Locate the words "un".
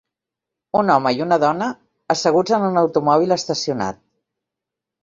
0.79-0.89, 2.71-2.83